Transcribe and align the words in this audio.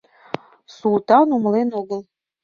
—Султан 0.77 1.27
умылен 1.35 1.69
огыл. 1.79 2.01